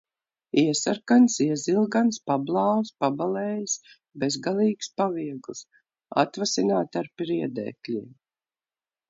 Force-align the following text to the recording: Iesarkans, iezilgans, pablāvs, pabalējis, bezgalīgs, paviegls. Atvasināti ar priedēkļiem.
Iesarkans, 0.59 1.33
iezilgans, 1.45 2.17
pablāvs, 2.31 2.91
pabalējis, 3.05 3.75
bezgalīgs, 4.25 4.91
paviegls. 5.03 5.63
Atvasināti 6.25 7.03
ar 7.05 7.13
priedēkļiem. 7.23 8.11